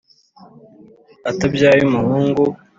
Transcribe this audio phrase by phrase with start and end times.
[1.29, 2.43] atabyaye umuhungu.